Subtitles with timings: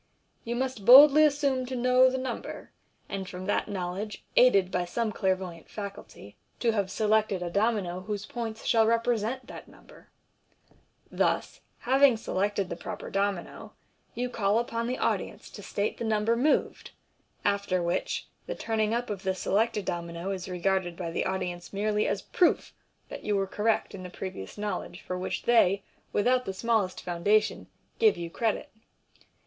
[0.43, 2.71] You must boldly assume to know the number,
[3.07, 8.25] and from that knowledge, aided by some clairvoyant faculty, to have selected a domino whose
[8.25, 10.09] points shall represent that number.
[11.11, 13.73] Thus, having selected the proper domino,
[14.15, 16.89] you call upon the audience to state the number moved,
[17.45, 21.71] after which the turning up of the selected domino is regarded by the audi ence
[21.71, 22.73] merely as a proof
[23.09, 27.03] that you were correct in the previous know ledge for which they, without the smallest
[27.03, 27.67] foundation,
[27.99, 28.71] give you credit.